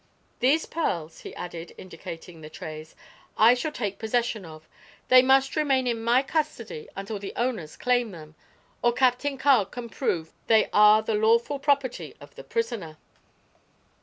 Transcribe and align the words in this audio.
"These 0.39 0.65
pearls," 0.65 1.19
he 1.19 1.35
added, 1.35 1.75
indicating 1.77 2.41
the 2.41 2.49
trays, 2.49 2.95
"I 3.37 3.53
shall 3.53 3.71
take 3.71 3.99
possession 3.99 4.45
of. 4.45 4.67
They 5.09 5.21
must 5.21 5.55
remain 5.55 5.85
in 5.85 6.01
my 6.03 6.23
custody 6.23 6.89
until 6.95 7.19
their 7.19 7.33
owners 7.35 7.77
claim 7.77 8.09
them, 8.09 8.33
or 8.81 8.93
Captain 8.93 9.37
Carg 9.37 9.69
can 9.69 9.89
prove 9.89 10.33
they 10.47 10.69
are 10.73 11.03
the 11.03 11.13
lawful 11.13 11.59
property 11.59 12.15
of 12.19 12.33
the 12.33 12.43
prisoner." 12.43 12.97